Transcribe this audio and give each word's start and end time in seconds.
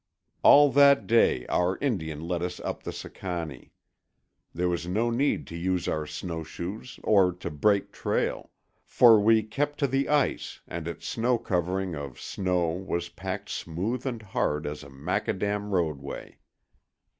All 0.41 0.71
that 0.71 1.05
day 1.05 1.45
our 1.45 1.77
Indian 1.77 2.21
led 2.27 2.41
us 2.41 2.59
up 2.61 2.81
the 2.81 2.91
Sicannie. 2.91 3.71
There 4.51 4.67
was 4.67 4.87
no 4.87 5.11
need 5.11 5.45
to 5.45 5.55
use 5.55 5.87
our 5.87 6.07
snowshoes 6.07 6.99
or 7.03 7.31
to 7.33 7.51
"break" 7.51 7.91
trail, 7.91 8.49
for 8.83 9.19
we 9.19 9.43
kept 9.43 9.77
to 9.81 9.85
the 9.85 10.09
ice, 10.09 10.59
and 10.67 10.87
its 10.87 11.13
covering 11.43 11.93
of 11.95 12.19
snow 12.19 12.69
was 12.69 13.09
packed 13.09 13.49
smooth 13.51 14.07
and 14.07 14.23
hard 14.23 14.65
as 14.65 14.81
a 14.81 14.89
macadam 14.89 15.69
roadway. 15.69 16.39